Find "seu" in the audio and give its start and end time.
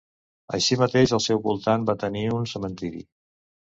1.27-1.43